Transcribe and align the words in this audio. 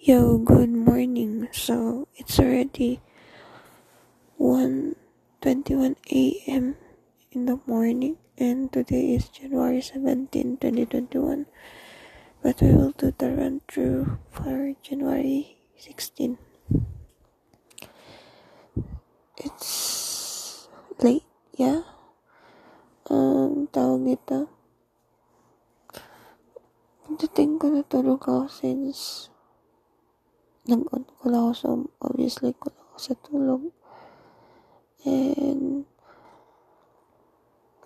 Yo, 0.00 0.40
good 0.40 0.72
morning. 0.72 1.44
So 1.52 2.08
it's 2.16 2.40
already 2.40 3.04
1:21 4.40 4.96
a.m. 6.08 6.80
in 7.36 7.44
the 7.44 7.60
morning, 7.68 8.16
and 8.40 8.72
today 8.72 9.12
is 9.12 9.28
January 9.28 9.84
17, 9.84 10.56
2021. 10.56 11.44
But 12.40 12.64
we 12.64 12.72
will 12.72 12.96
do 12.96 13.12
the 13.12 13.28
run 13.28 13.60
through 13.68 14.16
for 14.32 14.72
January 14.80 15.60
16. 15.76 16.40
It's 19.36 20.64
late, 20.96 21.28
yeah. 21.60 21.84
Um, 23.04 23.68
tawag 23.68 24.00
nito. 24.00 24.48
Pagdating 27.04 27.60
ko 27.60 27.68
natulog 27.68 28.24
ako 28.24 28.48
since 28.48 29.29
nag-on 30.70 31.02
ko 31.18 31.24
lang 31.26 31.50
ako 31.50 31.54
sa, 31.58 31.68
obviously 32.06 32.54
ko 32.54 32.70
lang 32.70 32.86
ako 32.86 32.98
sa 33.02 33.14
tulog. 33.26 33.62
And, 35.02 35.90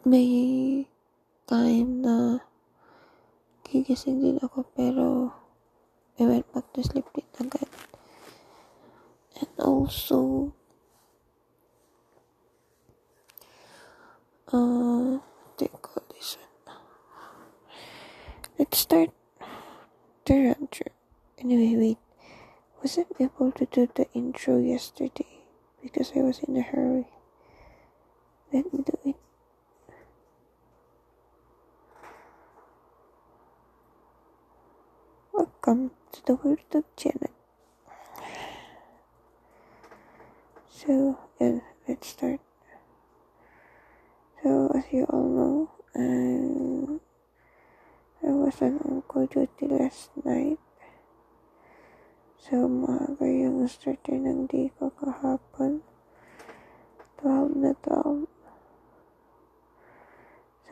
may 0.00 0.88
time 1.44 2.00
na 2.00 2.40
gigising 3.68 4.24
din 4.24 4.40
ako 4.40 4.64
pero 4.72 5.28
I 6.16 6.24
went 6.24 6.48
back 6.56 6.72
to 6.72 6.80
sleep 6.80 7.04
din 7.12 7.28
agad. 7.36 7.68
And 9.40 9.52
also, 9.60 10.52
uh, 14.52 15.20
you 15.60 15.68
call 15.80 16.02
this 16.12 16.36
one? 16.40 16.76
Let's 18.58 18.78
start 18.78 19.10
the 20.24 20.56
through. 20.70 20.94
Anyway, 21.38 21.76
wait. 21.76 22.09
Wasn't 22.82 23.08
able 23.20 23.52
to 23.52 23.66
do 23.66 23.88
the 23.94 24.06
intro 24.14 24.56
yesterday 24.58 25.44
because 25.82 26.12
I 26.16 26.20
was 26.20 26.38
in 26.38 26.56
a 26.56 26.62
hurry. 26.62 27.08
Let 28.50 28.72
me 28.72 28.82
do 28.82 28.98
it. 29.04 29.16
Welcome 35.30 35.90
to 36.12 36.24
the 36.24 36.34
world 36.36 36.58
of 36.72 36.84
channel. 36.96 37.30
So, 40.70 41.18
yeah, 41.38 41.60
let's 41.86 42.08
start. 42.08 42.40
So, 44.42 44.72
as 44.74 44.84
you 44.90 45.04
all 45.04 45.28
know, 45.28 45.70
I 48.22 48.26
was 48.32 48.62
on 48.62 48.78
on-call 48.78 49.26
duty 49.26 49.66
last 49.68 50.08
night. 50.24 50.58
So, 52.40 52.64
maaga 52.64 53.28
yung 53.28 53.68
starter 53.68 54.16
ng 54.16 54.48
day 54.48 54.72
ko 54.80 54.88
kahapon. 54.96 55.84
12 57.20 57.52
na 57.52 57.76
12. 57.84 58.24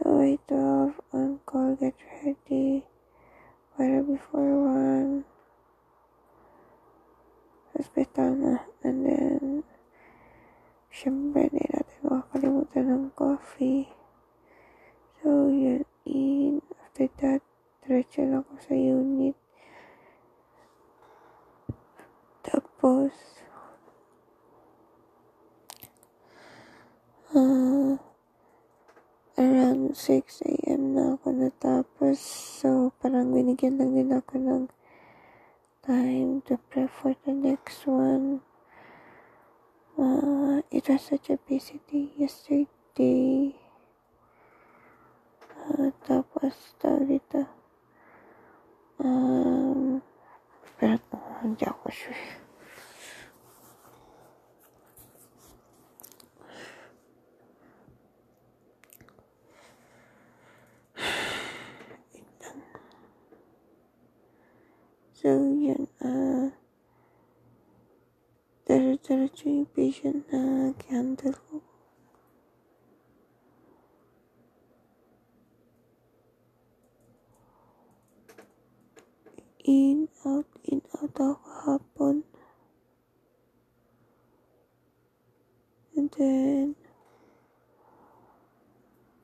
So, 0.00 0.16
I 0.16 0.40
12 0.48 0.96
on 1.12 1.44
call, 1.44 1.76
get 1.76 1.92
ready. 2.24 2.88
Para 3.76 4.00
before 4.00 4.48
1. 4.48 5.28
Hospital 7.76 8.30
na. 8.32 8.64
And 8.80 9.04
then, 9.04 9.44
syempre, 10.88 11.52
hindi 11.52 11.68
natin 11.68 12.00
makakalimutan 12.00 12.84
ng 12.88 13.04
coffee. 13.12 13.92
So, 15.20 15.52
yun, 15.52 15.84
in. 16.08 16.64
After 16.80 17.12
that, 17.20 17.44
diretso 17.84 18.24
lang 18.24 18.48
ako 18.48 18.56
sa 18.56 18.72
unit. 18.72 19.36
Tapos, 22.88 23.12
uh, 27.36 28.00
around 29.36 29.92
6 29.92 30.40
a.m. 30.48 30.96
na 30.96 31.20
ako 31.20 31.36
natapos. 31.36 32.16
So, 32.64 32.96
parang 32.96 33.36
binigyan 33.36 33.76
lang 33.76 33.92
din 33.92 34.08
ako 34.08 34.40
ng 34.40 34.64
time 35.84 36.40
to 36.48 36.56
prep 36.72 36.88
for 36.88 37.12
the 37.28 37.36
next 37.36 37.84
one. 37.84 38.40
Uh, 40.00 40.64
it 40.72 40.88
was 40.88 41.12
such 41.12 41.28
a 41.28 41.36
busy 41.44 41.84
day 41.92 42.08
yesterday. 42.16 43.52
Uh, 45.68 45.92
tapos, 46.08 46.72
tawag 46.80 47.04
dito. 47.20 47.44
Um, 48.96 50.00
pero 50.80 51.04
hindi 51.44 51.68
ako 51.68 51.92
sure. 51.92 52.47
So, 65.18 65.34
yun. 65.34 65.90
Uh, 65.98 66.54
Diretso 68.62 69.18
yung 69.50 69.66
patient 69.74 70.30
na 70.30 70.70
handle 70.86 71.34
ko. 71.34 71.58
In, 79.66 80.06
out, 80.22 80.46
in, 80.62 80.86
out 81.02 81.18
ako 81.18 81.34
kahapon. 81.42 82.22
And 85.98 86.14
then, 86.14 86.78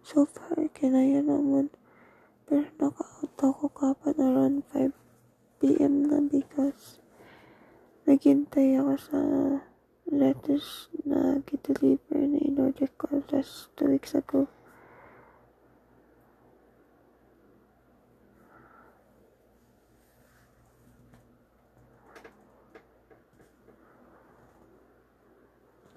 so 0.00 0.24
far, 0.24 0.56
kinaya 0.72 1.20
naman. 1.20 1.68
Pero 2.48 2.64
naka-out 2.80 3.36
ako 3.44 3.68
kahapon 3.76 4.16
around 4.16 4.64
5 4.72 5.01
p.m. 5.62 6.10
na 6.10 6.18
because 6.26 6.98
naghintay 8.02 8.74
ako 8.74 8.98
sa 8.98 9.20
lettuce 10.10 10.90
na 11.06 11.38
gideliver 11.46 12.18
na 12.18 12.42
in-order 12.42 12.90
ko 12.98 13.22
last 13.30 13.70
2 13.78 13.94
weeks 13.94 14.18
ago. 14.18 14.50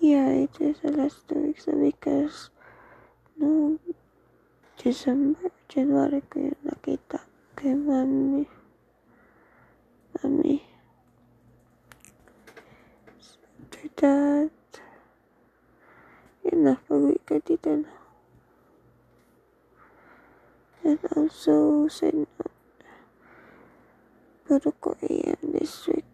Yeah, 0.00 0.32
it 0.32 0.56
is 0.64 0.80
the 0.80 0.96
last 0.96 1.28
two 1.28 1.52
weeks 1.52 1.68
because 1.68 2.48
no 3.36 3.76
December, 4.80 5.52
January 5.68 6.24
ko 6.24 6.40
yun 6.40 6.56
nakita 6.64 7.20
kay 7.52 7.76
mami. 7.76 8.48
After 13.80 13.88
that, 13.96 14.52
ka 17.24 17.36
dito 17.40 17.72
na. 17.80 17.92
And 20.84 21.00
also, 21.16 21.88
send 21.88 22.28
out. 22.36 22.52
Pero 24.44 24.68
ko 24.76 24.92
AM 25.00 25.56
this 25.56 25.88
week. 25.88 26.04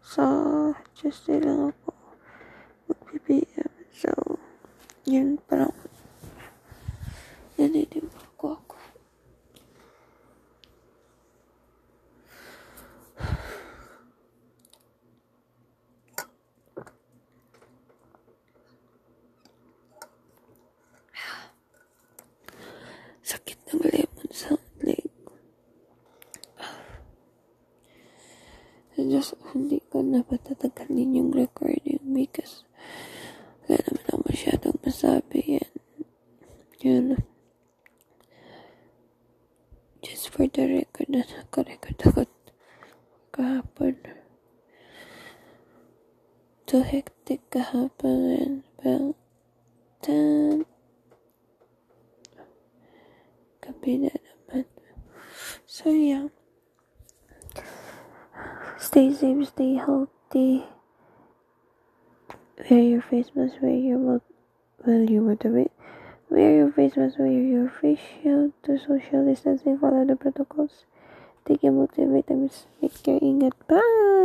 Sa 0.00 0.24
Tuesday 0.96 1.44
lang 1.44 1.76
ako 1.76 1.92
mag-PPM. 2.88 3.72
So, 3.92 4.40
yun 5.04 5.36
parang 5.44 5.76
naniniba 7.60 8.24
ko 8.40 8.56
ako. 8.56 8.73
Just 29.10 29.34
hindi 29.52 29.80
ko 29.90 30.00
na 30.00 30.22
patatagalin 30.22 31.18
yung 31.18 31.30
recording 31.34 32.00
because 32.14 32.62
wala 33.64 33.80
naman 33.80 34.04
ako 34.08 34.18
masyadong 34.28 34.78
masabi 34.84 35.38
yan. 35.58 35.72
Yun. 36.84 37.06
Just 40.04 40.28
for 40.28 40.44
the 40.44 40.68
record 40.68 41.08
na 41.08 41.24
nakarecord 41.24 41.96
ako 42.04 42.28
kahapon. 43.32 43.96
Too 46.68 46.84
hectic 46.84 47.48
kahapon 47.48 48.20
and 48.36 48.56
well, 48.84 49.16
then, 50.04 50.68
gabi 53.64 54.04
na 54.04 54.12
naman. 54.12 54.68
So, 55.64 55.88
yeah. 55.88 56.28
Stay 58.78 59.12
safe, 59.12 59.48
stay 59.48 59.74
healthy. 59.74 60.64
Wear 62.70 62.80
your 62.80 63.02
face 63.02 63.30
mask, 63.34 63.54
wear 63.60 63.72
your 63.74 63.98
mouth, 63.98 64.22
well, 64.84 65.02
you 65.02 65.20
motivate. 65.20 65.70
Wear 66.30 66.56
your 66.56 66.72
face 66.72 66.96
mask, 66.96 67.18
wear 67.18 67.28
your 67.28 67.68
face 67.68 67.98
shield 68.22 68.52
to 68.64 68.78
social 68.78 69.24
distancing, 69.24 69.78
follow 69.78 70.04
the 70.04 70.16
protocols. 70.16 70.84
Take 71.44 71.62
your 71.62 71.72
multivitamins, 71.72 72.66
make 72.80 73.02
care, 73.02 73.20
ingat. 73.20 73.52
Bye! 73.68 74.14